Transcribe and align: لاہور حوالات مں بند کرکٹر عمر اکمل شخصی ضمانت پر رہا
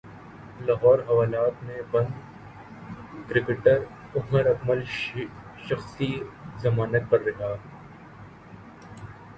لاہور 0.67 0.99
حوالات 1.07 1.55
مں 1.65 1.81
بند 1.91 2.11
کرکٹر 3.27 3.77
عمر 4.15 4.45
اکمل 4.45 4.83
شخصی 5.67 6.11
ضمانت 6.61 7.09
پر 7.09 7.19
رہا 7.27 7.55